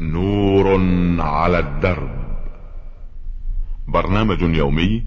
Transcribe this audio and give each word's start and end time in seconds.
نور 0.00 0.80
على 1.20 1.58
الدرب. 1.58 2.10
برنامج 3.88 4.42
يومي 4.42 5.04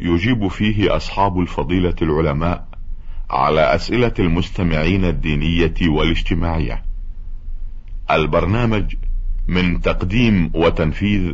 يجيب 0.00 0.48
فيه 0.48 0.96
أصحاب 0.96 1.40
الفضيلة 1.40 1.94
العلماء 2.02 2.68
على 3.30 3.74
أسئلة 3.74 4.12
المستمعين 4.18 5.04
الدينية 5.04 5.74
والاجتماعية. 5.88 6.82
البرنامج 8.10 8.94
من 9.48 9.80
تقديم 9.80 10.50
وتنفيذ 10.54 11.32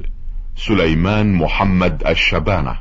سليمان 0.57 1.35
محمد 1.35 2.07
الشبانة. 2.07 2.79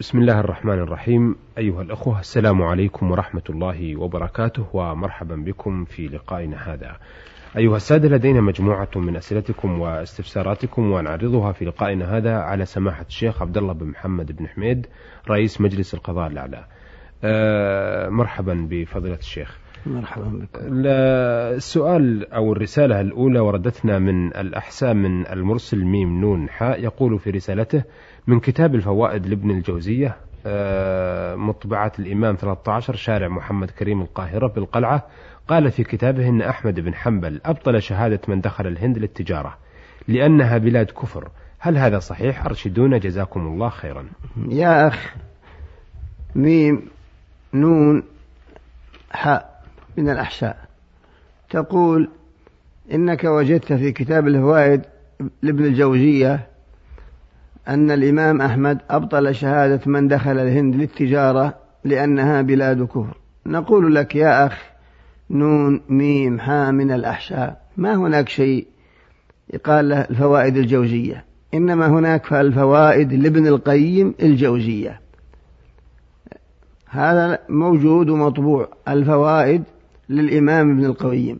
بسم 0.00 0.18
الله 0.18 0.40
الرحمن 0.40 0.78
الرحيم. 0.78 1.36
أيها 1.58 1.82
الأخوة 1.82 2.20
السلام 2.20 2.62
عليكم 2.62 3.10
ورحمة 3.10 3.42
الله 3.50 3.96
وبركاته 3.96 4.66
ومرحبا 4.72 5.36
بكم 5.36 5.84
في 5.84 6.08
لقائنا 6.08 6.74
هذا. 6.74 6.96
أيها 7.56 7.76
السادة 7.76 8.08
لدينا 8.08 8.40
مجموعة 8.40 8.88
من 8.96 9.16
أسئلتكم 9.16 9.80
واستفساراتكم 9.80 10.92
ونعرضها 10.92 11.52
في 11.52 11.64
لقائنا 11.64 12.16
هذا 12.16 12.36
على 12.36 12.64
سماحة 12.64 13.04
الشيخ 13.08 13.42
عبد 13.42 13.56
الله 13.56 13.72
بن 13.72 13.86
محمد 13.86 14.36
بن 14.36 14.48
حميد 14.48 14.86
رئيس 15.30 15.60
مجلس 15.60 15.94
القضاء 15.94 16.26
الأعلى. 16.26 16.64
أه 17.24 18.08
مرحبا 18.08 18.66
بفضيلة 18.70 19.14
الشيخ. 19.14 19.58
مرحبا 19.86 20.24
بكم 20.24 20.60
السؤال 21.56 22.32
أو 22.32 22.52
الرسالة 22.52 23.00
الأولى 23.00 23.40
وردتنا 23.40 23.98
من 23.98 24.36
الأحساء 24.36 24.94
من 24.94 25.26
المرسل 25.26 25.84
ميم 25.84 26.20
نون 26.20 26.48
حاء 26.48 26.80
يقول 26.80 27.18
في 27.18 27.30
رسالته 27.30 27.84
من 28.26 28.40
كتاب 28.40 28.74
الفوائد 28.74 29.26
لابن 29.26 29.50
الجوزية 29.50 30.16
مطبعة 31.36 31.92
الإمام 31.98 32.34
13 32.34 32.94
شارع 32.94 33.28
محمد 33.28 33.70
كريم 33.70 34.02
القاهرة 34.02 34.52
بالقلعة 34.54 35.06
قال 35.48 35.70
في 35.70 35.84
كتابه 35.84 36.28
أن 36.28 36.42
أحمد 36.42 36.80
بن 36.80 36.94
حنبل 36.94 37.40
أبطل 37.44 37.82
شهادة 37.82 38.20
من 38.28 38.40
دخل 38.40 38.66
الهند 38.66 38.98
للتجارة 38.98 39.58
لأنها 40.08 40.58
بلاد 40.58 40.86
كفر. 40.86 41.28
هل 41.58 41.76
هذا 41.78 41.98
صحيح؟ 41.98 42.44
أرشدونا 42.44 42.98
جزاكم 42.98 43.40
الله 43.40 43.68
خيرا. 43.68 44.06
يا 44.48 44.88
أخ 44.88 45.14
ميم 46.34 46.82
نون 47.54 48.02
حاء 49.10 49.62
من 49.96 50.10
الأحساء 50.10 50.56
تقول 51.50 52.08
إنك 52.92 53.24
وجدت 53.24 53.72
في 53.72 53.92
كتاب 53.92 54.28
الفوائد 54.28 54.82
لابن 55.42 55.64
الجوزية 55.64 56.46
أن 57.68 57.90
الإمام 57.90 58.40
أحمد 58.40 58.78
أبطل 58.90 59.34
شهادة 59.34 59.80
من 59.86 60.08
دخل 60.08 60.38
الهند 60.38 60.74
للتجارة 60.74 61.54
لأنها 61.84 62.42
بلاد 62.42 62.86
كفر. 62.86 63.16
نقول 63.46 63.94
لك 63.94 64.14
يا 64.14 64.46
أخ 64.46 64.75
نون 65.30 65.80
ميم 65.88 66.40
حاء 66.40 66.72
من 66.72 66.92
الأحساء 66.92 67.62
ما 67.76 67.94
هناك 67.94 68.28
شيء 68.28 68.66
يقال 69.54 69.88
له 69.88 70.00
الفوائد 70.00 70.56
الجوزية. 70.56 71.24
إنما 71.54 71.86
هناك 71.86 72.32
الفوائد 72.32 73.12
لابن 73.12 73.46
القيم 73.46 74.14
الجوزية. 74.22 75.00
هذا 76.86 77.38
موجود 77.48 78.10
ومطبوع. 78.10 78.68
الفوائد 78.88 79.62
للإمام 80.08 80.70
ابن 80.70 80.84
القيم. 80.84 81.38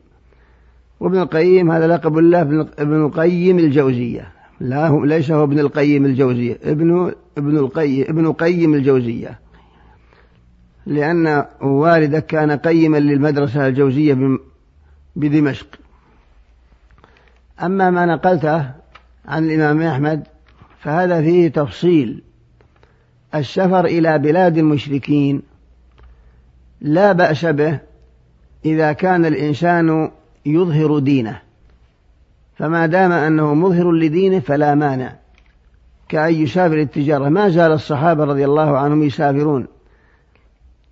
وابن 1.00 1.18
القيم 1.18 1.70
هذا 1.70 1.86
لقب 1.86 2.18
الله 2.18 2.40
ابن 2.78 3.04
القيم 3.04 3.58
الجوزية. 3.58 4.32
لا 4.60 4.88
هو 4.88 5.04
ليس 5.04 5.30
هو 5.30 5.44
ابن 5.44 5.58
القيم 5.58 6.04
الجوزية 6.04 6.58
ابن 6.62 7.12
ابن 7.38 7.56
القيم 7.56 8.04
ابن 8.08 8.32
قيم 8.32 8.74
الجوزية. 8.74 9.38
لأن 10.86 11.44
والده 11.60 12.20
كان 12.20 12.50
قيما 12.50 12.96
للمدرسة 12.96 13.68
الجوزية 13.68 14.38
بدمشق. 15.16 15.66
أما 17.62 17.90
ما 17.90 18.06
نقلته 18.06 18.70
عن 19.26 19.44
الإمام 19.44 19.82
أحمد 19.82 20.26
فهذا 20.78 21.22
فيه 21.22 21.48
تفصيل. 21.48 22.22
السفر 23.34 23.84
إلى 23.84 24.18
بلاد 24.18 24.58
المشركين 24.58 25.42
لا 26.80 27.12
بأس 27.12 27.44
به 27.44 27.78
إذا 28.64 28.92
كان 28.92 29.26
الإنسان 29.26 30.10
يظهر 30.46 30.98
دينه. 30.98 31.40
فما 32.54 32.86
دام 32.86 33.12
أنه 33.12 33.54
مظهر 33.54 33.92
لدينه 33.92 34.40
فلا 34.40 34.74
مانع. 34.74 35.12
كأن 36.08 36.34
يسافر 36.34 36.80
التجارة 36.80 37.28
ما 37.28 37.48
زال 37.48 37.72
الصحابة 37.72 38.24
رضي 38.24 38.44
الله 38.44 38.78
عنهم 38.78 39.02
يسافرون. 39.02 39.66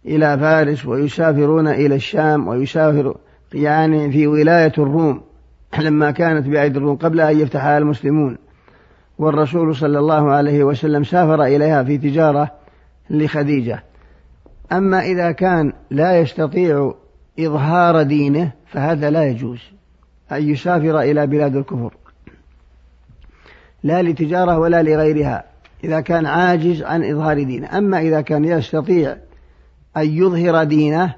إلى 0.06 0.38
فارس 0.38 0.86
ويسافرون 0.86 1.68
إلى 1.68 1.94
الشام 1.94 2.48
ويسافر 2.48 3.16
يعني 3.54 4.12
في 4.12 4.26
ولاية 4.26 4.72
الروم 4.78 5.22
لما 5.78 6.10
كانت 6.10 6.46
بأيدي 6.46 6.78
الروم 6.78 6.96
قبل 6.96 7.20
أن 7.20 7.40
يفتحها 7.40 7.78
المسلمون. 7.78 8.38
والرسول 9.18 9.76
صلى 9.76 9.98
الله 9.98 10.32
عليه 10.32 10.64
وسلم 10.64 11.04
سافر 11.04 11.42
إليها 11.42 11.82
في 11.82 11.98
تجارة 11.98 12.50
لخديجة. 13.10 13.82
أما 14.72 15.00
إذا 15.00 15.32
كان 15.32 15.72
لا 15.90 16.18
يستطيع 16.18 16.94
إظهار 17.40 18.02
دينه 18.02 18.50
فهذا 18.66 19.10
لا 19.10 19.24
يجوز. 19.24 19.60
أن 20.32 20.48
يسافر 20.50 21.00
إلى 21.00 21.26
بلاد 21.26 21.56
الكفر. 21.56 21.94
لا 23.82 24.02
لتجارة 24.02 24.58
ولا 24.58 24.82
لغيرها. 24.82 25.44
إذا 25.84 26.00
كان 26.00 26.26
عاجز 26.26 26.82
عن 26.82 27.04
إظهار 27.04 27.42
دينه. 27.42 27.78
أما 27.78 28.00
إذا 28.00 28.20
كان 28.20 28.44
يستطيع 28.44 29.16
أن 29.96 30.06
يظهر 30.06 30.64
دينه 30.64 31.14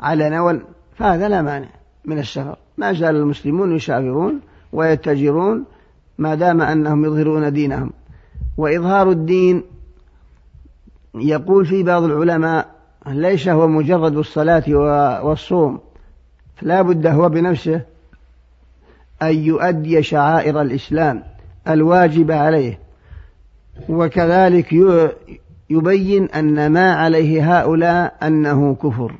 على 0.00 0.30
نول 0.30 0.62
فهذا 0.96 1.28
لا 1.28 1.42
مانع 1.42 1.68
من 2.04 2.18
السفر 2.18 2.56
ما 2.78 2.92
زال 2.92 3.16
المسلمون 3.16 3.76
يسافرون 3.76 4.40
ويتجرون 4.72 5.64
ما 6.18 6.34
دام 6.34 6.60
أنهم 6.60 7.04
يظهرون 7.04 7.52
دينهم. 7.52 7.92
وإظهار 8.56 9.10
الدين 9.10 9.62
يقول 11.14 11.66
في 11.66 11.82
بعض 11.82 12.02
العلماء 12.02 12.74
ليس 13.06 13.48
هو 13.48 13.68
مجرد 13.68 14.16
الصلاة 14.16 14.62
والصوم 15.24 15.80
لا 16.62 16.82
بد 16.82 17.06
هو 17.06 17.28
بنفسه 17.28 17.80
أن 19.22 19.34
يؤدي 19.34 20.02
شعائر 20.02 20.60
الإسلام 20.60 21.22
الواجبة 21.68 22.36
عليه. 22.36 22.78
وكذلك 23.88 24.72
يبين 25.70 26.24
أن 26.24 26.72
ما 26.72 26.92
عليه 26.92 27.58
هؤلاء 27.58 28.14
أنه 28.22 28.74
كفر 28.74 29.12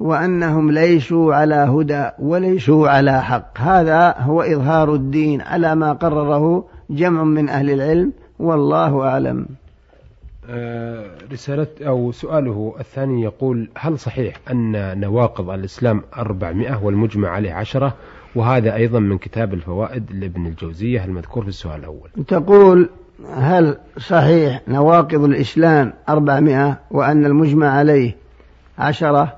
وأنهم 0.00 0.70
ليسوا 0.70 1.34
على 1.34 1.54
هدى 1.54 2.10
وليسوا 2.18 2.88
على 2.88 3.22
حق. 3.22 3.58
هذا 3.58 4.14
هو 4.18 4.42
إظهار 4.42 4.94
الدين 4.94 5.40
على 5.40 5.74
ما 5.74 5.92
قرره 5.92 6.64
جمع 6.90 7.24
من 7.24 7.48
أهل 7.48 7.70
العلم 7.70 8.12
والله 8.38 9.02
أعلم. 9.02 9.46
رسالة 11.32 11.66
أو 11.80 12.12
سؤاله 12.12 12.74
الثاني 12.80 13.22
يقول 13.22 13.68
هل 13.76 13.98
صحيح 13.98 14.34
أن 14.50 15.00
نواقض 15.00 15.50
الإسلام 15.50 16.02
أربعمائة 16.16 16.84
والمجمع 16.84 17.28
عليه 17.28 17.52
عشرة؟ 17.52 17.94
وهذا 18.34 18.74
أيضا 18.74 18.98
من 18.98 19.18
كتاب 19.18 19.54
الفوائد 19.54 20.12
لابن 20.12 20.46
الجوزية 20.46 21.04
المذكور 21.04 21.42
في 21.42 21.48
السؤال 21.48 21.80
الأول. 21.80 22.10
تقول 22.26 22.88
هل 23.26 23.76
صحيح 23.98 24.60
نواقض 24.68 25.24
الإسلام 25.24 25.92
أربعمائة 26.08 26.78
وأن 26.90 27.26
المجمع 27.26 27.68
عليه 27.68 28.16
عشرة؟ 28.78 29.36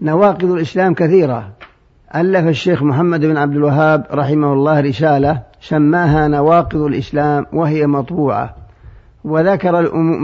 نواقض 0.00 0.44
الإسلام 0.44 0.94
كثيرة. 0.94 1.50
ألف 2.14 2.48
الشيخ 2.48 2.82
محمد 2.82 3.20
بن 3.20 3.36
عبد 3.36 3.56
الوهاب 3.56 4.06
رحمه 4.12 4.52
الله 4.52 4.80
رسالة 4.80 5.42
سماها 5.60 6.28
نواقض 6.28 6.80
الإسلام 6.80 7.46
وهي 7.52 7.86
مطبوعة 7.86 8.54
وذكر, 9.24 9.74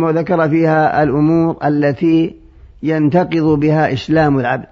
وذكر 0.02 0.48
فيها 0.48 1.02
الأمور 1.02 1.56
التي 1.64 2.36
ينتقض 2.82 3.60
بها 3.60 3.92
إسلام 3.92 4.38
العبد. 4.38 4.68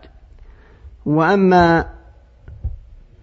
وأما 1.06 1.84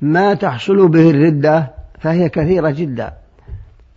ما 0.01 0.33
تحصل 0.33 0.87
به 0.87 1.09
الردة 1.09 1.71
فهي 1.99 2.29
كثيرة 2.29 2.69
جدا. 2.69 3.13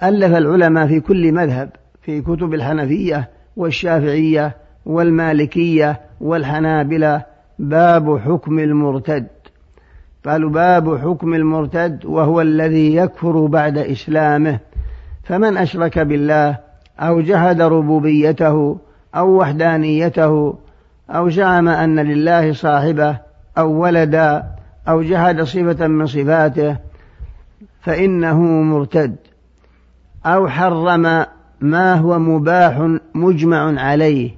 ألف 0.02 0.36
العلماء 0.36 0.86
في 0.86 1.00
كل 1.00 1.32
مذهب 1.32 1.70
في 2.02 2.20
كتب 2.20 2.54
الحنفية 2.54 3.28
والشافعية 3.56 4.56
والمالكية 4.86 6.00
والحنابلة 6.20 7.22
باب 7.58 8.18
حكم 8.18 8.58
المرتد. 8.58 9.26
قالوا 10.26 10.50
باب 10.50 10.98
حكم 10.98 11.34
المرتد 11.34 12.04
وهو 12.04 12.40
الذي 12.40 12.96
يكفر 12.96 13.46
بعد 13.46 13.78
إسلامه. 13.78 14.58
فمن 15.24 15.56
أشرك 15.56 15.98
بالله 15.98 16.58
أو 17.00 17.20
جحد 17.20 17.60
ربوبيته 17.60 18.78
أو 19.14 19.38
وحدانيته 19.38 20.54
أو 21.10 21.28
زعم 21.28 21.68
أن 21.68 21.98
لله 22.00 22.52
صاحبه 22.52 23.18
أو 23.58 23.70
ولدا 23.70 24.44
أو 24.88 25.02
جحد 25.02 25.42
صفة 25.42 25.86
من 25.86 26.06
صفاته 26.06 26.76
فإنه 27.80 28.40
مرتد. 28.42 29.16
أو 30.26 30.48
حرم 30.48 31.24
ما 31.60 31.94
هو 31.94 32.18
مباح 32.18 32.98
مجمع 33.14 33.80
عليه 33.80 34.30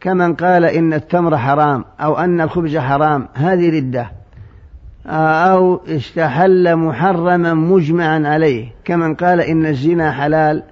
كمن 0.00 0.34
قال 0.34 0.64
إن 0.64 0.92
التمر 0.94 1.36
حرام 1.36 1.84
أو 2.00 2.18
أن 2.18 2.40
الخبز 2.40 2.76
حرام 2.76 3.28
هذه 3.34 3.76
ردة. 3.76 4.10
أو 5.06 5.80
استحل 5.88 6.76
محرما 6.76 7.54
مجمعا 7.54 8.22
عليه 8.26 8.68
كمن 8.84 9.14
قال 9.14 9.40
إن 9.40 9.66
الزنا 9.66 10.12
حلال 10.12 10.62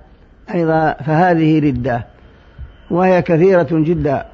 أيضا 0.54 0.96
فهذه 1.06 1.58
ردة. 1.58 2.06
وهي 2.90 3.22
كثيرة 3.22 3.68
جدا. 3.70 4.26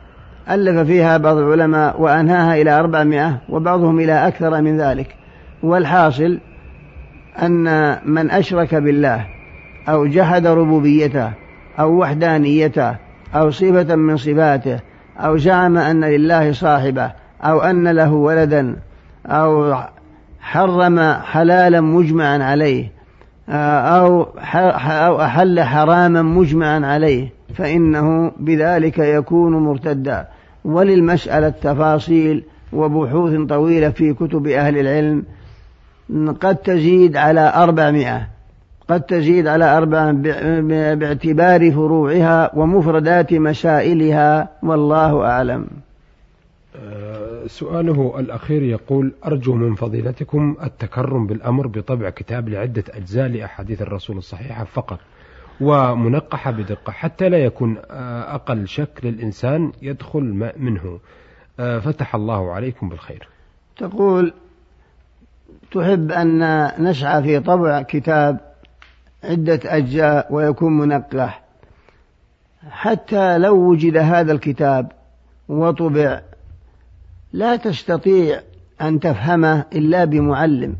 ألف 0.51 0.79
فيها 0.79 1.17
بعض 1.17 1.37
العلماء 1.37 2.01
وأنهاها 2.01 2.63
إلى 2.63 2.71
أربعمائة 2.71 3.39
وبعضهم 3.49 4.01
إلى 4.01 4.29
أكثر 4.29 4.63
من 4.63 4.81
ذلك. 4.81 5.15
والحاصل 5.63 6.39
أن 7.43 7.97
من 8.05 8.31
أشرك 8.31 8.75
بالله 8.75 9.40
أو 9.89 10.07
جحد 10.07 10.47
ربوبيته 10.47 11.33
أو 11.79 12.01
وحدانيته 12.01 12.97
أو 13.35 13.51
صفة 13.51 13.97
من 13.97 14.17
صفاته 14.17 14.81
أو 15.19 15.37
زعم 15.37 15.79
أن 15.79 16.05
لله 16.05 16.53
صاحبة 16.53 17.13
أو 17.43 17.61
أن 17.61 17.89
له 17.89 18.13
ولدا 18.13 18.77
أو 19.27 19.75
حرم 20.41 21.13
حلالا 21.13 21.81
مجمعا 21.81 22.39
عليه 22.39 22.93
أو 23.49 24.23
أو 24.85 25.23
أحل 25.23 25.61
حراما 25.61 26.23
مجمعا 26.23 26.81
عليه 26.87 27.29
فإنه 27.55 28.33
بذلك 28.39 28.99
يكون 28.99 29.53
مرتدا. 29.53 30.29
وللمسألة 30.65 31.49
تفاصيل 31.49 32.45
وبحوث 32.73 33.47
طويلة 33.49 33.91
في 33.91 34.15
كتب 34.15 34.47
أهل 34.47 34.79
العلم 34.79 35.25
قد 36.41 36.57
تزيد 36.57 37.17
على 37.17 37.53
أربعمائة. 37.57 38.29
قد 38.91 39.01
تزيد 39.01 39.47
على 39.47 39.77
أربعة 39.77 40.13
باعتبار 40.95 41.73
فروعها 41.73 42.51
ومفردات 42.55 43.33
مسائلها 43.33 44.49
والله 44.63 45.25
أعلم. 45.27 45.67
آه، 46.77 47.47
سؤاله 47.47 48.21
الأخير 48.21 48.63
يقول 48.63 49.13
أرجو 49.27 49.55
من 49.55 49.75
فضيلتكم 49.75 50.57
التكرم 50.63 51.27
بالأمر 51.27 51.67
بطبع 51.67 52.11
كتاب 52.11 52.49
لعدة 52.49 52.85
أجزاء 52.91 53.29
لأحاديث 53.29 53.83
الرسول 53.83 54.17
الصحيحة 54.17 54.65
فقط 54.65 54.99
ومنقحة 55.61 56.51
بدقة 56.51 56.91
حتى 56.93 57.29
لا 57.29 57.39
يكون 57.39 57.77
آه، 57.91 58.35
أقل 58.35 58.69
شك 58.69 59.01
للإنسان 59.03 59.73
يدخل 59.83 60.53
منه. 60.57 60.99
آه، 61.61 61.79
فتح 61.79 62.15
الله 62.15 62.53
عليكم 62.53 62.89
بالخير. 62.89 63.29
تقول 63.77 64.33
تحب 65.73 66.13
أن 66.13 66.43
نسعى 66.79 67.23
في 67.23 67.41
طبع 67.41 67.83
كتاب 67.83 68.50
عدة 69.25 69.61
أجزاء 69.65 70.27
ويكون 70.31 70.79
منقح. 70.79 71.43
حتى 72.71 73.39
لو 73.39 73.57
وجد 73.57 73.97
هذا 73.97 74.33
الكتاب 74.33 74.93
وطبع 75.49 76.21
لا 77.33 77.57
تستطيع 77.57 78.41
أن 78.81 79.01
تفهمه 79.01 79.65
إلا 79.73 80.05
بمعلم. 80.05 80.77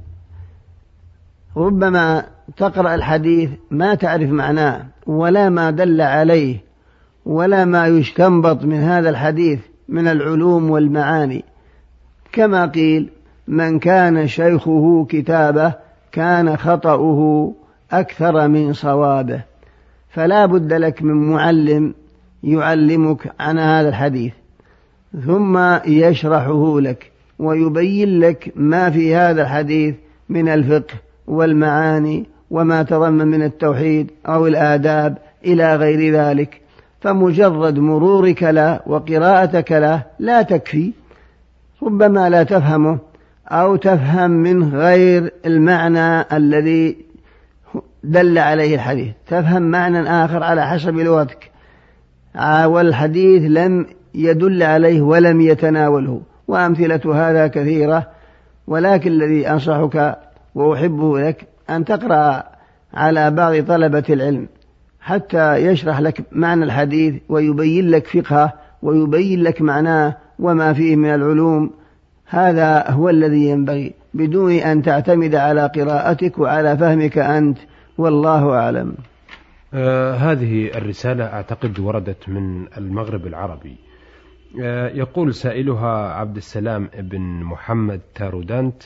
ربما 1.57 2.25
تقرأ 2.57 2.95
الحديث 2.95 3.51
ما 3.71 3.95
تعرف 3.95 4.31
معناه 4.31 4.87
ولا 5.07 5.49
ما 5.49 5.71
دل 5.71 6.01
عليه 6.01 6.59
ولا 7.27 7.65
ما 7.65 7.87
يستنبط 7.87 8.65
من 8.65 8.79
هذا 8.79 9.11
الحديث 9.11 9.61
من 9.89 10.09
العلوم 10.09 10.71
والمعاني. 10.71 11.45
كما 12.33 12.67
قيل 12.67 13.11
من 13.49 13.79
كان 13.79 14.27
شيخه 14.27 15.07
كتابه 15.09 15.75
كان 16.13 16.57
خطأه. 16.57 17.53
أكثر 17.93 18.49
من 18.49 18.73
صوابه. 18.73 19.43
فلا 20.11 20.47
بد 20.47 20.73
لك 20.73 21.03
من 21.03 21.31
معلم 21.33 21.95
يعلمك 22.43 23.33
عن 23.41 23.59
هذا 23.59 23.89
الحديث 23.89 24.33
ثم 25.27 25.59
يشرحه 25.87 26.81
لك 26.81 27.11
ويبين 27.39 28.21
لك 28.21 28.53
ما 28.57 28.91
في 28.91 29.15
هذا 29.15 29.43
الحديث 29.43 29.95
من 30.29 30.49
الفقه 30.49 30.95
والمعاني 31.27 32.27
وما 32.51 32.83
تضمن 32.83 33.27
من 33.27 33.43
التوحيد 33.43 34.11
أو 34.27 34.47
الآداب 34.47 35.19
إلى 35.45 35.77
غير 35.77 36.15
ذلك. 36.15 36.61
فمجرد 37.01 37.79
مرورك 37.79 38.43
له 38.43 38.81
وقراءتك 38.87 39.73
له 39.73 40.03
لا 40.19 40.43
تكفي. 40.43 40.93
ربما 41.83 42.31
لا 42.31 42.43
تفهمه 42.43 42.99
أو 43.49 43.77
تفهم 43.77 44.31
منه 44.31 44.77
غير 44.77 45.33
المعنى 45.47 46.37
الذي 46.37 46.97
دل 48.05 48.39
عليه 48.39 48.75
الحديث. 48.75 49.13
تفهم 49.29 49.63
معنى 49.63 50.11
آخر 50.25 50.43
على 50.43 50.67
حسب 50.67 50.97
لغتك. 50.97 51.51
والحديث 52.65 53.43
لم 53.49 53.87
يدل 54.15 54.63
عليه 54.63 55.01
ولم 55.01 55.41
يتناوله. 55.41 56.21
وأمثلة 56.49 57.01
هذا 57.15 57.47
كثيرة. 57.47 58.07
ولكن 58.67 59.11
الذي 59.11 59.51
أنصحك 59.51 60.19
وأحبه 60.55 61.21
لك 61.21 61.47
أن 61.71 61.85
تقرأ 61.85 62.45
على 62.95 63.31
بعض 63.31 63.65
طلبة 63.65 64.05
العلم. 64.11 64.49
حتى 65.01 65.57
يشرح 65.57 66.01
لك 66.01 66.23
معنى 66.33 66.65
الحديث 66.65 67.15
ويبين 67.29 67.91
لك 67.91 68.07
فقهه 68.07 68.53
ويبين 68.83 69.43
لك 69.43 69.63
معناه 69.63 70.17
وما 70.39 70.73
فيه 70.73 70.97
من 70.97 71.15
العلوم. 71.15 71.71
هذا 72.27 72.91
هو 72.91 73.09
الذي 73.09 73.49
ينبغي. 73.49 73.95
بدون 74.15 74.53
أن 74.53 74.83
تعتمد 74.83 75.35
على 75.35 75.67
قراءتك 75.67 76.39
وعلى 76.39 76.77
فهمك 76.77 77.19
أنت. 77.19 77.59
والله 78.01 78.55
أعلم. 78.59 78.95
آه 79.75 80.15
هذه 80.15 80.69
الرسالة 80.79 81.25
أعتقد 81.25 81.81
وردت 81.81 82.29
من 82.29 82.67
المغرب 82.79 83.27
العربي. 83.27 83.77
آه 84.63 84.89
يقول 84.89 85.35
سائلها 85.35 86.13
عبد 86.15 86.37
السلام 86.37 86.89
بن 86.99 87.21
محمد 87.43 88.01
تارودانت 88.15 88.83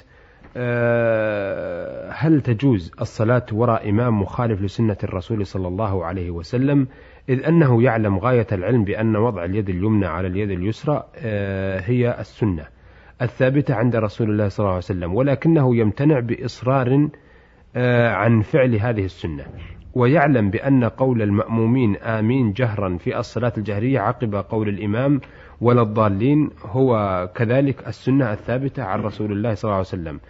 آه 0.56 2.10
هل 2.10 2.40
تجوز 2.40 2.92
الصلاة 3.00 3.46
وراء 3.52 3.90
إمام 3.90 4.22
مخالف 4.22 4.62
لسنة 4.62 4.96
الرسول 5.04 5.46
صلى 5.46 5.68
الله 5.68 6.04
عليه 6.04 6.30
وسلم 6.30 6.86
إذ 7.28 7.44
أنه 7.44 7.82
يعلم 7.82 8.18
غاية 8.18 8.46
العلم 8.52 8.84
بأن 8.84 9.16
وضع 9.16 9.44
اليد 9.44 9.68
اليمنى 9.68 10.06
على 10.06 10.28
اليد 10.28 10.50
اليسرى 10.50 11.04
آه 11.16 11.80
هي 11.80 12.20
السنة 12.20 12.64
الثابتة 13.22 13.74
عند 13.74 13.96
رسول 13.96 14.30
الله 14.30 14.48
صلى 14.48 14.58
الله 14.64 14.70
عليه 14.70 14.78
وسلم 14.84 15.14
ولكنه 15.14 15.76
يمتنع 15.76 16.20
بإصرار 16.20 17.08
عن 17.76 18.40
فعل 18.40 18.74
هذه 18.74 19.04
السنة. 19.04 19.44
ويعلم 19.94 20.50
بأن 20.50 20.84
قول 20.84 21.22
المأمومين 21.22 21.96
آمين 21.96 22.52
جهرا 22.52 22.96
في 22.96 23.18
الصلاة 23.18 23.52
الجهرية 23.58 24.00
عقب 24.00 24.34
قول 24.34 24.68
الإمام 24.68 25.20
ولا 25.60 25.82
الضالين 25.82 26.50
هو 26.66 27.28
كذلك 27.34 27.88
السنة 27.88 28.32
الثابتة 28.32 28.82
عن 28.82 29.00
رسول 29.00 29.32
الله 29.32 29.54
صلى 29.54 29.68
الله 29.68 29.74
عليه 29.76 29.86
وسلم. 29.86 30.20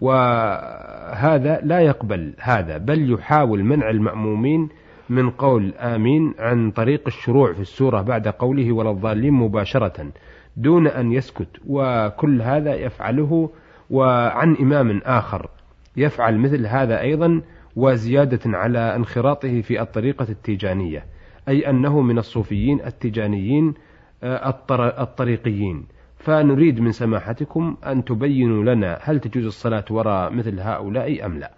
وهذا 0.00 1.60
لا 1.62 1.80
يقبل 1.80 2.32
هذا 2.38 2.78
بل 2.78 3.12
يحاول 3.12 3.64
منع 3.64 3.90
المأمومين 3.90 4.68
من 5.08 5.30
قول 5.30 5.74
آمين 5.78 6.34
عن 6.38 6.70
طريق 6.70 7.02
الشروع 7.06 7.52
في 7.52 7.60
السورة 7.60 8.02
بعد 8.02 8.28
قوله 8.28 8.72
ولا 8.72 8.90
الضالين 8.90 9.32
مباشرة 9.32 10.06
دون 10.56 10.86
أن 10.86 11.12
يسكت. 11.12 11.48
وكل 11.66 12.42
هذا 12.42 12.74
يفعله 12.74 13.50
وعن 13.90 14.56
إمام 14.56 15.00
آخر. 15.04 15.48
يفعل 15.96 16.38
مثل 16.38 16.66
هذا 16.66 17.00
أيضا 17.00 17.42
وزيادة 17.76 18.40
على 18.46 18.96
انخراطه 18.96 19.60
في 19.60 19.80
الطريقة 19.80 20.26
التيجانية 20.28 21.04
أي 21.48 21.70
أنه 21.70 22.00
من 22.00 22.18
الصوفيين 22.18 22.80
التيجانيين 22.86 23.74
آه، 24.22 24.54
الطريقيين. 25.02 25.86
فنريد 26.18 26.80
من 26.80 26.92
سماحتكم 26.92 27.76
أن 27.86 28.04
تبينوا 28.04 28.74
لنا 28.74 28.98
هل 29.02 29.20
تجوز 29.20 29.46
الصلاة 29.46 29.84
وراء 29.90 30.32
مثل 30.32 30.60
هؤلاء 30.60 31.26
أم 31.26 31.38
لا. 31.38 31.50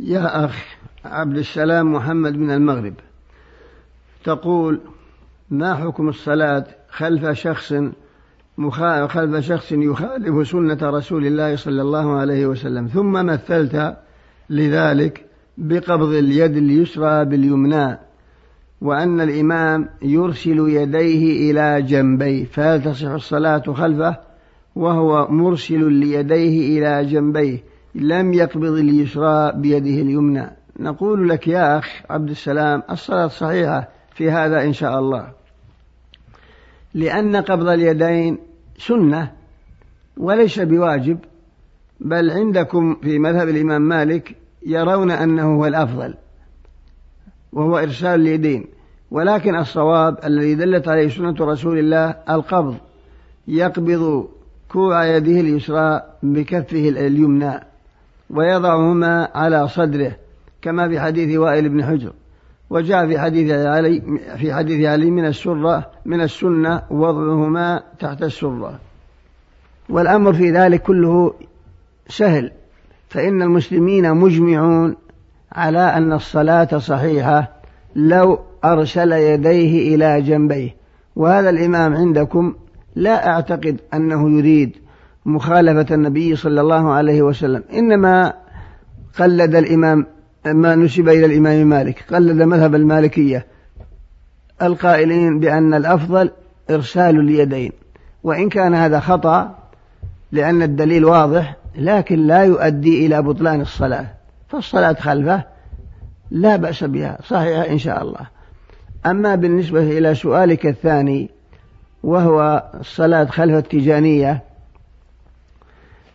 يا 0.00 0.44
أخ 0.44 0.76
عبد 1.04 1.36
السلام 1.36 1.92
محمد 1.92 2.36
من 2.36 2.50
المغرب 2.50 2.94
تقول 4.24 4.80
ما 5.50 5.74
حكم 5.74 6.08
الصلاة 6.08 6.64
خلف 6.88 7.38
شخص 7.38 7.72
خلف 9.08 9.46
شخص 9.46 9.72
يخالف 9.72 10.48
سنة 10.48 10.78
رسول 10.82 11.26
الله 11.26 11.56
صلى 11.56 11.82
الله 11.82 12.16
عليه 12.16 12.46
وسلم 12.46 12.86
ثم 12.86 13.12
مثلت 13.12 13.96
لذلك 14.50 15.24
بقبض 15.58 16.12
اليد 16.12 16.56
اليسرى 16.56 17.24
باليمنى 17.24 17.98
وأن 18.80 19.20
الإمام 19.20 19.88
يرسل 20.02 20.58
يديه 20.68 21.50
إلى 21.50 21.82
جنبيه 21.82 22.44
فهل 22.44 22.82
تصح 22.82 23.08
الصلاة 23.08 23.62
خلفه 23.72 24.16
وهو 24.76 25.28
مرسل 25.30 25.92
ليديه 25.92 26.78
إلى 26.78 27.08
جنبيه 27.10 27.58
لم 27.94 28.34
يقبض 28.34 28.78
اليسرى 28.78 29.52
بيده 29.52 30.02
اليمنى. 30.02 30.50
نقول 30.80 31.28
لك 31.28 31.48
يا 31.48 31.78
أخ 31.78 32.02
عبد 32.10 32.30
السلام 32.30 32.82
الصلاة 32.90 33.26
صحيحة 33.26 33.88
في 34.14 34.30
هذا 34.30 34.62
إن 34.62 34.72
شاء 34.72 34.98
الله. 34.98 35.41
لأن 36.94 37.36
قبض 37.36 37.68
اليدين 37.68 38.38
سنة 38.78 39.32
وليس 40.16 40.60
بواجب 40.60 41.18
بل 42.00 42.30
عندكم 42.30 42.96
في 43.02 43.18
مذهب 43.18 43.48
الإمام 43.48 43.82
مالك 43.82 44.36
يرون 44.66 45.10
أنه 45.10 45.56
هو 45.56 45.66
الأفضل 45.66 46.14
وهو 47.52 47.78
إرسال 47.78 48.20
اليدين. 48.20 48.66
ولكن 49.10 49.56
الصواب 49.56 50.18
الذي 50.24 50.54
دلت 50.54 50.88
عليه 50.88 51.08
سنة 51.08 51.34
رسول 51.40 51.78
الله 51.78 52.16
القبض. 52.30 52.76
يقبض 53.48 54.28
كوع 54.68 55.06
يده 55.06 55.40
اليسرى 55.40 56.02
بكفه 56.22 56.88
اليمنى 56.88 57.60
ويضعهما 58.30 59.28
على 59.34 59.68
صدره 59.68 60.16
كما 60.62 60.88
في 60.88 61.00
حديث 61.00 61.38
وائل 61.38 61.68
بن 61.68 61.84
حجر. 61.84 62.12
وجاء 62.72 63.06
في 63.06 63.18
حديث 63.18 63.50
علي 63.50 64.02
في 64.36 64.54
حديث 64.54 64.86
علي 64.86 65.10
من 65.10 65.26
السرة 65.26 65.90
من 66.04 66.20
السنة 66.20 66.82
وضعهما 66.90 67.82
تحت 67.98 68.22
السرة. 68.22 68.78
والأمر 69.88 70.32
في 70.32 70.50
ذلك 70.50 70.82
كله 70.82 71.34
سهل 72.08 72.52
فإن 73.08 73.42
المسلمين 73.42 74.14
مجمعون 74.14 74.96
على 75.52 75.78
أن 75.78 76.12
الصلاة 76.12 76.78
صحيحة 76.78 77.52
لو 77.96 78.38
أرسل 78.64 79.12
يديه 79.12 79.94
إلى 79.94 80.22
جنبيه. 80.22 80.74
وهذا 81.16 81.50
الإمام 81.50 81.94
عندكم 81.94 82.54
لا 82.94 83.28
أعتقد 83.28 83.80
أنه 83.94 84.38
يريد 84.38 84.76
مخالفة 85.26 85.94
النبي 85.94 86.36
صلى 86.36 86.60
الله 86.60 86.92
عليه 86.92 87.22
وسلم 87.22 87.62
إنما 87.72 88.34
قلد 89.18 89.54
الإمام 89.54 90.06
ما 90.46 90.74
نسب 90.74 91.08
إلى 91.08 91.26
الإمام 91.26 91.66
مالك. 91.66 92.04
قلد 92.10 92.42
مذهب 92.42 92.74
المالكية 92.74 93.46
القائلين 94.62 95.40
بأن 95.40 95.74
الأفضل 95.74 96.30
إرسال 96.70 97.20
اليدين 97.20 97.72
وإن 98.22 98.48
كان 98.48 98.74
هذا 98.74 99.00
خطأ 99.00 99.58
لأن 100.32 100.62
الدليل 100.62 101.04
واضح 101.04 101.56
لكن 101.76 102.26
لا 102.26 102.44
يؤدي 102.44 103.06
إلى 103.06 103.22
بطلان 103.22 103.60
الصلاة 103.60 104.06
فالصلاة 104.48 104.92
خلفه 104.92 105.44
لا 106.30 106.56
بأس 106.56 106.84
بها 106.84 107.18
صحيحة 107.24 107.68
إن 107.68 107.78
شاء 107.78 108.02
الله. 108.02 108.26
أما 109.06 109.34
بالنسبة 109.34 109.98
إلى 109.98 110.14
سؤالك 110.14 110.66
الثاني 110.66 111.30
وهو 112.02 112.64
الصلاة 112.80 113.24
خلف 113.24 113.54
التيجانية 113.54 114.42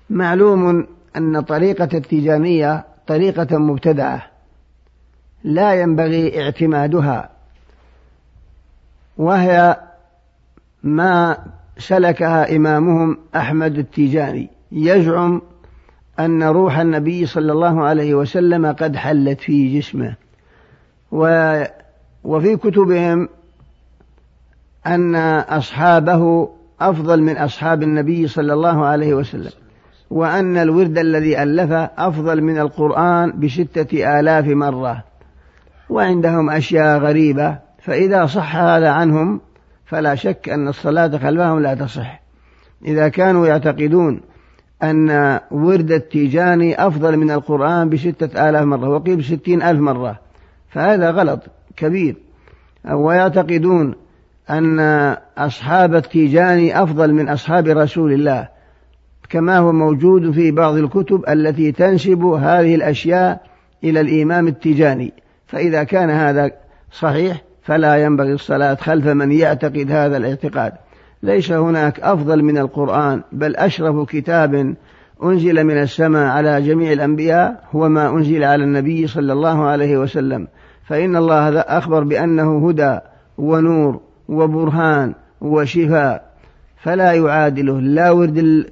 معلوم 0.10 0.88
أن 1.18 1.42
طريقة 1.42 1.90
التيجانية 1.98 2.86
طريقة 3.08 3.58
مبتدعة 3.58 4.28
لا 5.44 5.74
ينبغي 5.74 6.44
اعتمادها 6.44 7.30
وهي 9.18 9.78
ما 10.84 11.38
سلكها 11.78 12.56
إمامهم 12.56 13.18
أحمد 13.36 13.78
التيجاني. 13.78 14.50
يزعم 14.72 15.42
أن 16.20 16.44
روح 16.44 16.78
النبي 16.78 17.26
صلى 17.26 17.52
الله 17.52 17.86
عليه 17.86 18.16
وسلم 18.16 18.66
قد 18.66 18.96
حلت 18.96 19.42
في 19.42 19.80
جسمه 19.80 20.16
و 21.12 21.64
وفي 22.24 22.58
كتبهم 22.58 23.30
أن 24.88 25.16
أصحابه 25.16 26.50
أفضل 26.82 27.22
من 27.22 27.38
أصحاب 27.38 27.84
النبي 27.84 28.28
صلى 28.28 28.54
الله 28.54 28.86
عليه 28.86 29.14
وسلم. 29.14 29.52
وأن 30.10 30.58
الورد 30.58 30.98
الذي 30.98 31.44
ألفه 31.44 31.90
أفضل 31.98 32.42
من 32.42 32.58
القرآن 32.60 33.40
بستة 33.40 34.20
آلاف 34.20 34.48
مرة. 34.48 35.04
وعندهم 35.90 36.50
أشياء 36.50 37.00
غريبة 37.00 37.58
فإذا 37.80 38.26
صح 38.26 38.56
هذا 38.56 38.90
عنهم 38.90 39.42
فلا 39.86 40.16
شك 40.16 40.50
أن 40.50 40.68
الصلاة 40.68 41.18
خلفهم 41.18 41.60
لا 41.60 41.74
تصح. 41.74 42.22
إذا 42.86 43.08
كانوا 43.08 43.48
يعتقدون 43.48 44.22
أن 44.84 45.40
ورد 45.52 45.92
التيجاني 45.92 46.88
أفضل 46.88 47.18
من 47.18 47.32
القرآن 47.32 47.90
بستة 47.90 48.50
آلاف 48.50 48.64
مرة 48.64 48.90
وقيل 48.90 49.16
بستين 49.16 49.62
ألف 49.62 49.80
مرة 49.80 50.20
فهذا 50.70 51.12
غلط 51.12 51.42
كبير. 51.78 52.16
ويعتقدون 52.92 53.96
أن 54.50 54.80
أصحاب 55.38 55.96
التيجاني 55.96 56.84
أفضل 56.84 57.14
من 57.14 57.30
أصحاب 57.30 57.68
رسول 57.68 58.14
الله. 58.14 58.57
كما 59.30 59.58
هو 59.58 59.72
موجود 59.72 60.32
في 60.32 60.52
بعض 60.52 60.76
الكتب 60.76 61.24
التي 61.30 61.72
تنسب 61.72 62.24
هذه 62.24 62.76
الأشياء 62.76 63.42
إلى 63.84 64.02
الإمام 64.02 64.48
التيجاني 64.48 65.14
فإذا 65.48 65.84
كان 65.84 66.10
هذا 66.10 66.52
صحيح 66.92 67.42
فلا 67.64 67.96
ينبغي 67.96 68.34
الصلاة 68.34 68.76
خلف 68.76 69.08
من 69.08 69.32
يعتقد 69.32 69.92
هذا 69.92 70.18
الاعتقاد. 70.18 70.74
ليس 71.24 71.52
هناك 71.52 72.00
أفضل 72.00 72.44
من 72.44 72.58
القرآن 72.58 73.22
بل 73.32 73.56
أشرف 73.56 74.10
كتاب 74.10 74.76
أنزل 75.24 75.64
من 75.64 75.82
السماء 75.82 76.28
على 76.28 76.62
جميع 76.62 76.92
الأنبياء 76.92 77.64
هو 77.72 77.90
ما 77.90 78.10
أنزل 78.10 78.44
على 78.44 78.64
النبي 78.64 79.08
صلى 79.08 79.34
الله 79.34 79.66
عليه 79.66 79.98
وسلم. 79.98 80.48
فإن 80.84 81.16
الله 81.16 81.60
أخبر 81.60 82.04
بأنه 82.04 82.70
هدى 82.70 83.00
ونور 83.38 84.00
وبرهان 84.30 85.14
وشفاء. 85.42 86.28
فلا 86.78 87.14
يعادله 87.14 87.80
لا 87.80 88.12
ورد 88.12 88.66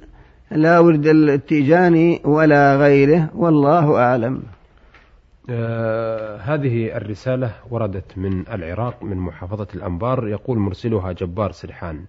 لا 0.50 0.78
ورد 0.78 1.06
التيجاني 1.06 2.20
ولا 2.24 2.76
غيره 2.76 3.30
والله 3.34 3.98
أعلم. 3.98 4.42
آه 5.50 6.36
هذه 6.36 6.96
الرسالة 6.96 7.50
وردت 7.70 8.18
من 8.18 8.48
العراق 8.48 9.02
من 9.02 9.16
محافظة 9.16 9.66
الأنبار. 9.74 10.28
يقول 10.28 10.58
مرسلها 10.58 11.12
جبار 11.12 11.52
سرحان 11.52 12.04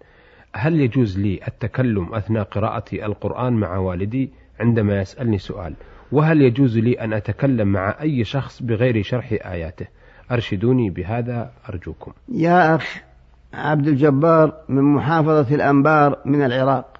هل 0.53 0.81
يجوز 0.81 1.19
لي 1.19 1.39
التكلم 1.47 2.13
أثناء 2.13 2.43
قراءة 2.43 2.85
القرآن 2.93 3.53
مع 3.53 3.77
والدي؟ 3.77 4.29
عندما 4.59 5.01
يسألني 5.01 5.37
سؤال 5.37 5.73
وهل 6.11 6.41
يجوز 6.41 6.77
لي 6.77 6.93
أن 6.93 7.13
أتكلم 7.13 7.67
مع 7.67 7.95
أي 8.01 8.23
شخص 8.23 8.63
بغير 8.63 9.03
شرح 9.03 9.31
آياته؟ 9.31 9.87
أرشدوني 10.31 10.89
بهذا 10.89 11.51
أرجوكم. 11.69 12.11
يا 12.29 12.75
أخ 12.75 12.97
عبد 13.53 13.87
الجبار 13.87 14.53
من 14.69 14.81
محافظة 14.81 15.55
الأنبار 15.55 16.17
من 16.25 16.41
العراق. 16.41 16.96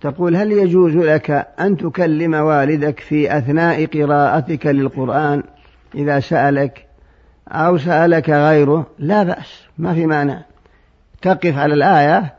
تقول 0.00 0.36
هل 0.36 0.52
يجوز 0.52 0.96
لك 0.96 1.48
أن 1.60 1.76
تكلم 1.76 2.34
والدك 2.34 3.00
في 3.00 3.38
أثناء 3.38 3.86
قراءتك 3.86 4.66
للقرآن 4.66 5.42
إذا 5.94 6.20
سألك 6.20 6.86
أو 7.48 7.78
سألك 7.78 8.30
غيره؟ 8.30 8.86
لا 8.98 9.22
بأس 9.22 9.62
ما 9.78 9.94
في 9.94 10.06
مانع. 10.06 10.42
تقف 11.22 11.58
على 11.58 11.74
الآية 11.74 12.34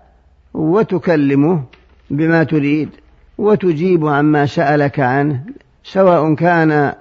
وتكلمه 0.54 1.64
بما 2.10 2.44
تريد 2.44 2.90
وتجيب 3.38 4.08
عما 4.08 4.46
سألك 4.46 5.00
عنه 5.00 5.44
سواء 5.84 6.36
كان 6.36 6.94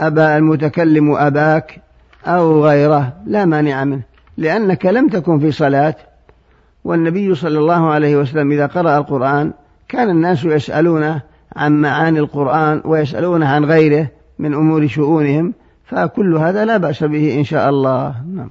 أبا 0.00 0.36
المتكلم 0.36 1.12
أباك 1.12 1.80
أو 2.26 2.64
غيره 2.64 3.12
لا 3.26 3.44
مانع 3.44 3.84
منه. 3.84 4.02
لأنك 4.36 4.86
لم 4.86 5.08
تكن 5.08 5.38
في 5.38 5.52
صلاة 5.52 5.94
والنبي 6.84 7.34
صلى 7.34 7.58
الله 7.58 7.90
عليه 7.90 8.16
وسلم 8.16 8.52
إذا 8.52 8.66
قرأ 8.66 8.98
القرآن 8.98 9.52
كان 9.92 10.10
الناس 10.10 10.44
يسألونه 10.44 11.22
عن 11.56 11.80
معاني 11.80 12.18
القرآن 12.18 12.82
ويسألونه 12.84 13.46
عن 13.46 13.64
غيره 13.64 14.08
من 14.38 14.54
أمور 14.54 14.86
شؤونهم 14.86 15.54
فكل 15.84 16.36
هذا 16.36 16.64
لا 16.64 16.76
بأس 16.76 17.04
به 17.04 17.34
إن 17.38 17.44
شاء 17.44 17.68
الله. 17.68 18.24
نعم. 18.26 18.50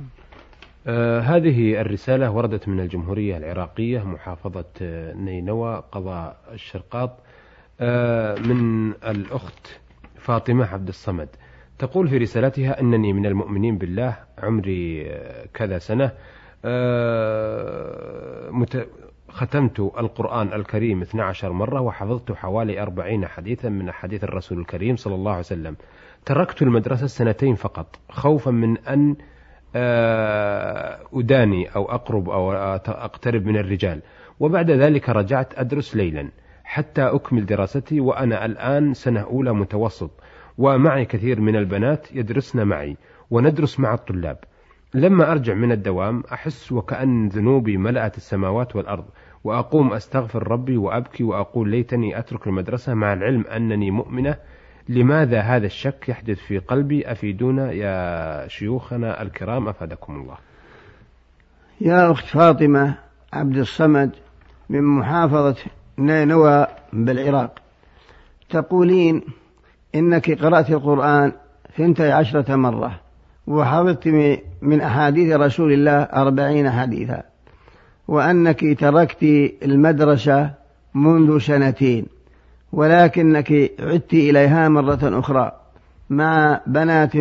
آه 0.88 1.19
هذه 1.19 1.81
الرسالة 1.81 2.31
وردت 2.31 2.67
من 2.67 2.79
الجمهورية 2.79 3.38
العراقية 3.38 4.03
محافظة 4.03 4.65
آه، 4.81 5.13
نينوى 5.13 5.83
قضاء 5.91 6.38
الشرقاط. 6.53 7.12
آه 7.79 8.36
من 8.36 8.91
الأخت 8.91 9.67
فاطمة 10.19 10.65
عبد 10.65 10.88
الصمد. 10.88 11.29
تقول 11.79 12.07
في 12.07 12.17
رسالتها 12.17 12.81
أنني 12.81 13.13
من 13.13 13.25
المؤمنين 13.25 13.77
بالله 13.77 14.15
عمري 14.43 15.05
آه، 15.07 15.45
كذا 15.53 15.77
سنة 15.77 16.12
آه، 16.65 18.50
مت... 18.51 18.88
ختمت 19.31 19.79
القرآن 19.79 20.53
الكريم 20.53 21.01
12 21.01 21.51
مرة 21.51 21.81
وحفظت 21.81 22.31
حوالي 22.31 22.81
40 22.81 23.25
حديثا 23.25 23.69
من 23.69 23.89
أحاديث 23.89 24.23
الرسول 24.23 24.59
الكريم 24.59 24.95
صلى 24.95 25.15
الله 25.15 25.31
عليه 25.31 25.39
وسلم. 25.39 25.75
تركت 26.25 26.61
المدرسة 26.61 27.07
سنتين 27.07 27.55
فقط 27.55 28.00
خوفا 28.09 28.51
من 28.51 28.77
أن 28.77 29.15
آه، 29.75 31.00
أداني 31.13 31.75
أو 31.75 31.91
أقرب 31.91 32.29
أو 32.29 32.51
أقترب 32.88 33.45
من 33.45 33.57
الرجال. 33.57 34.01
وبعد 34.39 34.71
ذلك 34.71 35.09
رجعت 35.09 35.59
أدرس 35.59 35.95
ليلا 35.95 36.29
حتى 36.63 37.01
أكمل 37.01 37.45
دراستي 37.45 38.00
وأنا 38.00 38.45
الآن 38.45 38.93
سنة 38.93 39.21
أولى 39.21 39.53
متوسط. 39.53 40.11
ومعي 40.57 41.05
كثير 41.05 41.41
من 41.41 41.55
البنات 41.55 42.15
يدرسن 42.15 42.63
معي 42.67 42.97
وندرس 43.29 43.79
مع 43.79 43.93
الطلاب. 43.93 44.38
لما 44.93 45.31
أرجع 45.31 45.53
من 45.53 45.71
الدوام 45.71 46.24
أحس 46.33 46.71
وكأن 46.71 47.27
ذنوبي 47.27 47.77
ملأت 47.77 48.17
السماوات 48.17 48.75
والأرض 48.75 49.05
وأقوم 49.43 49.93
أستغفر 49.93 50.48
ربي 50.48 50.77
وأبكي 50.77 51.24
وأقول 51.24 51.69
ليتني 51.69 52.19
أترك 52.19 52.48
المدرسة 52.48 52.93
مع 52.93 53.13
العلم 53.13 53.45
أنني 53.48 53.91
مؤمنة. 53.91 54.36
لماذا 54.89 55.39
هذا 55.39 55.65
الشك 55.65 56.10
يحدث 56.10 56.39
في 56.39 56.57
قلبي؟ 56.57 57.12
أفيدونا 57.12 57.71
يا 57.71 58.48
شيوخنا 58.48 59.21
الكرام 59.21 59.67
أفادكم 59.67 60.15
الله. 60.15 60.38
يا 61.81 62.12
أخت 62.12 62.25
فاطمة 62.25 62.98
عبد 63.33 63.57
الصمد 63.57 64.12
من 64.69 64.83
محافظة 64.83 65.55
نينوى 65.98 66.67
بالعراق 66.93 67.60
تقولين 68.50 69.21
إنك 69.95 70.31
قرأت 70.31 70.69
القرآن 70.69 71.31
ثنتي 71.77 72.12
عشرة 72.12 72.55
مرة. 72.55 73.00
وحفظت 73.48 74.07
من 74.62 74.81
أحاديث 74.81 75.33
رسول 75.36 75.74
الله 75.74 76.01
أربعين 76.01 76.71
حديثا. 76.71 77.24
وأنك 78.07 78.79
تركت 78.79 79.24
المدرسة 79.63 80.51
منذ 80.93 81.39
سنتين 81.39 82.05
ولكنك 82.74 83.51
عدت 83.79 84.13
إليها 84.13 84.69
مرة 84.69 85.19
أخرى 85.19 85.51
مع 86.10 86.62
بنات 86.67 87.13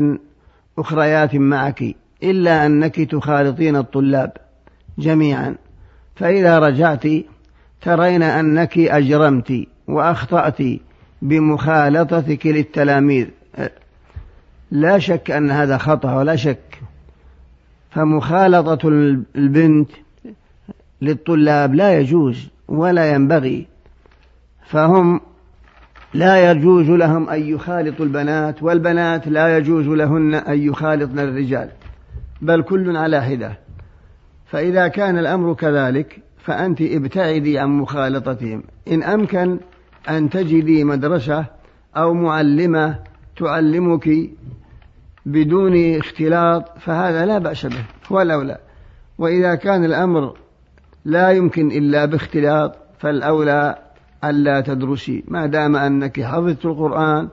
أخريات 0.79 1.35
معك 1.35 1.85
إلا 2.23 2.67
أنك 2.67 3.01
تخالطين 3.01 3.77
الطلاب 3.77 4.33
جميعا. 4.99 5.57
فإذا 6.17 6.59
رجعت 6.59 7.05
ترين 7.83 8.23
أنك 8.23 8.79
أجرمت 8.79 9.67
وأخطأت 9.89 10.59
بمخالطتك 11.23 12.47
للتلاميذ 12.47 13.27
لا 14.71 14.99
شك 14.99 15.31
أن 15.31 15.51
هذا 15.51 15.79
خطأ 15.79 16.15
ولا 16.15 16.37
شك. 16.37 16.81
فمخالطة 17.91 18.89
البنت 19.37 19.91
للطلاب 21.03 21.75
لا 21.75 21.99
يجوز 21.99 22.49
ولا 22.69 23.13
ينبغي. 23.13 23.67
فهم 24.67 25.21
لا 26.15 26.51
يجوز 26.51 26.91
لهم 26.91 27.29
أن 27.29 27.43
يخالطوا 27.43 28.05
البنات 28.05 28.63
والبنات 28.63 29.29
لا 29.29 29.57
يجوز 29.57 29.87
لهن 29.87 30.35
أن 30.35 30.59
يخالطن 30.59 31.19
الرجال 31.19 31.69
بل 32.43 32.63
كل 32.63 32.97
على 32.97 33.23
حدة. 33.23 33.59
فإذا 34.47 34.89
كان 34.89 35.19
الأمر 35.19 35.55
كذلك 35.55 36.19
فأنت 36.45 36.81
ابتعدي 36.81 37.59
عن 37.59 37.69
مخالطتهم. 37.69 38.63
إن 38.93 39.03
أمكن 39.03 39.59
أن 40.09 40.31
تجدي 40.31 40.85
مدرسة 40.85 41.47
أو 41.97 42.15
معلمة 42.15 42.99
تعلمك 43.37 44.09
بدون 45.27 45.97
اختلاط 45.97 46.79
فهذا 46.79 47.27
لا 47.27 47.39
بأس 47.39 47.67
به 47.67 47.85
والأولى 48.11 48.59
وإذا 49.19 49.55
كان 49.55 49.85
الأمر 49.85 50.35
لا 51.05 51.31
يمكن 51.31 51.71
إلا 51.71 52.05
باختلاط 52.05 52.77
فالأولى 52.99 53.79
ألا 54.25 54.61
تدرسي. 54.61 55.25
ما 55.29 55.47
دام 55.47 55.77
أنك 55.77 56.21
حفظت 56.21 56.65
القرآن 56.65 57.29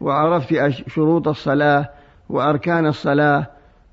وعرفت 0.00 0.70
شروط 0.88 1.28
الصلاة 1.28 1.88
وأركان 2.28 2.86
الصلاة 2.86 3.46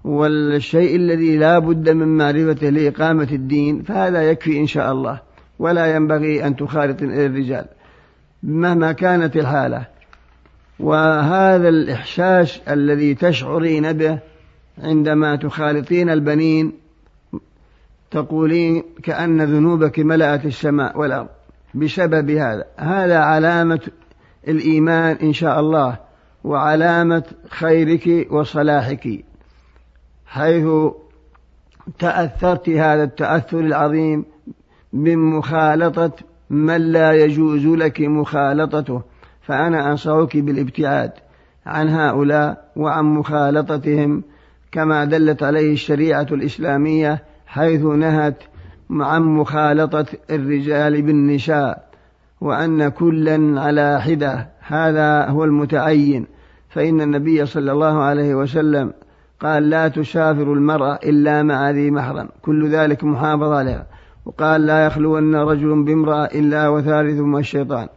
والشيء 0.04 0.96
الذي 0.96 1.38
لا 1.38 1.60
بد 1.60 1.90
من 1.90 2.18
معرفته 2.18 2.70
لإقامة 2.70 3.28
الدين 3.32 3.82
فهذا 3.82 4.22
يكفي 4.30 4.60
إن 4.60 4.68
شاء 4.68 4.92
الله. 4.92 5.20
ولا 5.60 5.96
ينبغي 5.96 6.46
أن 6.48 6.56
تخالط 6.56 7.02
الرجال. 7.02 7.66
مهما 8.44 8.92
كانت 8.92 9.36
الحالة. 9.36 9.86
وهذا 10.80 11.70
الإحساس 11.70 12.60
الذي 12.70 13.16
تشعرين 13.16 13.94
به 13.94 14.20
عندما 14.84 15.36
تخالطين 15.36 16.10
البنين 16.10 16.74
تقولين 18.12 18.84
كأن 19.04 19.42
ذنوبك 19.42 20.00
ملأت 20.00 20.46
السماء 20.46 21.00
والأرض 21.00 21.28
بسبب 21.76 22.30
هذا. 22.30 22.66
هذا 22.78 23.18
علامة 23.18 23.82
الإيمان 24.48 25.16
إن 25.16 25.34
شاء 25.34 25.60
الله 25.60 25.98
وعلامة 26.44 27.24
خيرك 27.50 28.28
وصلاحك. 28.32 29.26
حيث 30.26 30.68
تأثرت 32.00 32.70
هذا 32.70 33.04
التأثر 33.04 33.60
العظيم 33.60 34.26
من 34.94 35.18
مخالطة 35.18 36.12
من 36.50 36.92
لا 36.92 37.14
يجوز 37.14 37.66
لك 37.66 38.02
مخالطته. 38.02 39.02
فأنا 39.50 39.92
أنصحك 39.92 40.38
بالابتعاد 40.38 41.12
عن 41.66 41.90
هؤلاء 41.90 42.72
وعن 42.76 43.06
مخالطتهم 43.06 44.24
كما 44.72 45.06
دلت 45.06 45.44
عليه 45.44 45.74
الشريعة 45.74 46.28
الإسلامية 46.32 47.24
حيث 47.48 47.82
نهت 47.82 48.44
عن 48.92 49.22
مخالطة 49.22 50.06
الرجال 50.32 51.02
بالنساء 51.02 51.90
وأن 52.42 52.90
كلا 52.90 53.62
على 53.62 54.02
حدة 54.02 54.50
هذا 54.60 55.26
هو 55.26 55.44
المتعين. 55.44 56.28
فإن 56.70 57.02
النبي 57.02 57.46
صلى 57.46 57.72
الله 57.72 58.04
عليه 58.04 58.36
وسلم 58.36 58.94
قال 59.40 59.70
لا 59.70 59.88
تسافر 59.88 60.54
المرأة 60.54 61.00
إلا 61.04 61.44
مع 61.44 61.70
ذي 61.70 61.92
محرم 61.92 62.30
كل 62.42 62.70
ذلك 62.70 63.04
محافظة 63.04 63.56
عليها. 63.56 63.86
وقال 64.26 64.66
لا 64.66 64.86
يخلون 64.86 65.36
رجل 65.36 65.84
بامرأة 65.84 66.26
إلا 66.26 66.70
وثالثهما 66.70 67.40
الشيطان. 67.40 67.88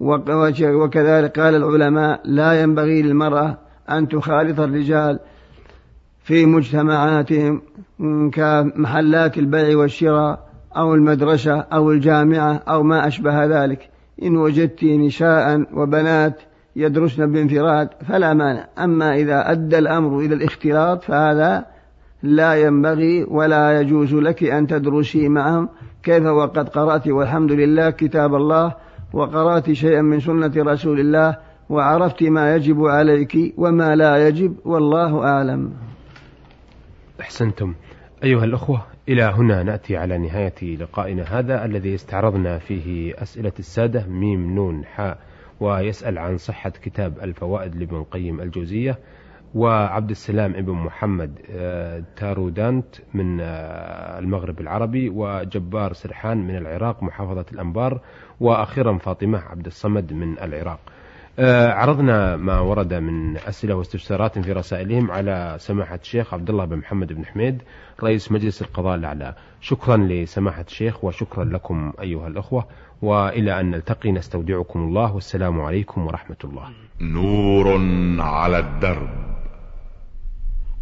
وكذلك 0.00 1.40
قال 1.40 1.54
العلماء 1.54 2.20
لا 2.24 2.62
ينبغي 2.62 3.02
للمرأة 3.02 3.58
أن 3.90 4.08
تخالط 4.08 4.60
الرجال 4.60 5.18
في 6.24 6.46
مجتمعاتهم 6.46 7.62
كمحلات 8.32 9.38
البيع 9.38 9.78
والشراء 9.78 10.48
أو 10.76 10.94
المدرسة 10.94 11.60
أو 11.60 11.90
الجامعة 11.90 12.62
أو 12.68 12.82
ما 12.82 13.06
أشبه 13.06 13.44
ذلك. 13.44 13.90
إن 14.22 14.36
وجدت 14.36 14.84
نساء 14.84 15.66
وبنات 15.72 16.40
يدرسن 16.76 17.32
بانفراد 17.32 17.88
فلا 18.08 18.34
مانع. 18.34 18.66
أما 18.78 19.14
إذا 19.14 19.50
أدى 19.50 19.78
الأمر 19.78 20.18
إلى 20.18 20.34
الاختلاط 20.34 21.04
فهذا 21.04 21.66
لا 22.22 22.54
ينبغي 22.54 23.24
ولا 23.24 23.80
يجوز 23.80 24.14
لك 24.14 24.44
أن 24.44 24.66
تدرسي 24.66 25.28
معهم. 25.28 25.68
كيف 26.02 26.24
وقد 26.24 26.68
قرأت 26.68 27.08
والحمد 27.08 27.52
لله 27.52 27.90
كتاب 27.90 28.34
الله 28.34 28.74
وقرأت 29.14 29.72
شيئا 29.72 30.02
من 30.02 30.20
سنة 30.20 30.52
رسول 30.56 31.00
الله 31.00 31.36
وعرفت 31.70 32.22
ما 32.22 32.54
يجب 32.54 32.84
عليك 32.84 33.54
وما 33.56 33.96
لا 33.96 34.28
يجب 34.28 34.56
والله 34.64 35.24
أعلم. 35.24 35.72
أحسنتم. 37.20 37.74
أيها 38.24 38.44
الأخوة 38.44 38.86
إلى 39.08 39.22
هنا 39.22 39.62
نأتي 39.62 39.96
على 39.96 40.18
نهاية 40.18 40.76
لقائنا 40.76 41.22
هذا 41.22 41.64
الذي 41.64 41.94
استعرضنا 41.94 42.58
فيه 42.58 43.14
أسئلة 43.22 43.52
السادة 43.58 44.06
ميم 44.06 44.54
نون 44.54 44.84
حاء 44.84 45.18
ويسأل 45.60 46.18
عن 46.18 46.36
صحة 46.36 46.70
كتاب 46.70 47.18
الفوائد 47.22 47.76
لابن 47.76 47.96
القيم 47.96 48.40
الجوزية. 48.40 48.98
وعبد 49.54 50.10
السلام 50.10 50.54
ابن 50.54 50.72
محمد 50.72 51.38
آه، 51.50 52.02
تارودانت 52.16 52.86
من 53.14 53.40
آه، 53.40 54.18
المغرب 54.18 54.60
العربي 54.60 55.08
وجبار 55.08 55.92
سرحان 55.92 56.46
من 56.46 56.56
العراق 56.56 57.02
محافظة 57.02 57.44
الأنبار 57.52 58.00
وأخيرا 58.40 58.98
فاطمة 58.98 59.38
عبد 59.38 59.66
الصمد 59.66 60.12
من 60.12 60.38
العراق. 60.38 60.78
آه، 61.38 61.72
عرضنا 61.72 62.36
ما 62.36 62.60
ورد 62.60 62.94
من 62.94 63.36
أسئلة 63.36 63.74
واستفسارات 63.74 64.38
في 64.38 64.52
رسائلهم 64.52 65.10
على 65.10 65.56
سماحة 65.58 65.98
الشيخ 66.02 66.34
عبد 66.34 66.50
الله 66.50 66.64
بن 66.64 66.76
محمد 66.76 67.12
بن 67.12 67.24
حميد 67.24 67.62
رئيس 68.02 68.32
مجلس 68.32 68.62
القضاء 68.62 68.94
الأعلى. 68.94 69.34
شكرا 69.60 69.96
لسماحة 69.96 70.64
الشيخ 70.68 71.04
وشكرا 71.04 71.44
لكم 71.44 71.92
أيها 72.00 72.28
الأخوة 72.28 72.66
وإلى 73.02 73.60
أن 73.60 73.70
نلتقي. 73.70 74.12
نستودعكم 74.12 74.80
الله 74.80 75.14
والسلام 75.14 75.60
عليكم 75.60 76.06
ورحمة 76.06 76.36
الله. 76.44 76.68
نور 77.00 77.80
على 78.20 78.58
الدرب. 78.58 79.33